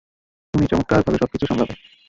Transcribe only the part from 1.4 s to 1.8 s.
সামলাবে।